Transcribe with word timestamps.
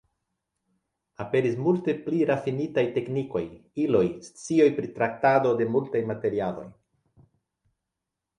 Aperis 1.25 1.59
multe 1.67 1.93
pli 2.05 2.21
rafinitaj 2.29 2.83
teknikoj, 2.95 3.43
iloj, 3.83 4.01
scioj 4.29 4.67
pri 4.79 4.91
traktado 4.97 5.53
de 5.61 5.69
multaj 5.77 6.03
materialoj. 6.15 6.67